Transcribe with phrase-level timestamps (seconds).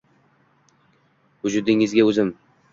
[1.45, 2.37] Vujudingda o’zim.